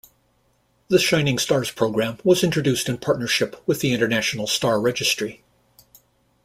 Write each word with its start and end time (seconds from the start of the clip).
The 0.87 0.97
Shining 0.97 1.37
Stars 1.37 1.69
program 1.69 2.17
was 2.23 2.43
introduced 2.43 2.89
in 2.89 2.97
partnership 2.97 3.61
with 3.67 3.81
the 3.81 3.93
International 3.93 4.47
Star 4.47 4.81
Registry. 4.81 5.43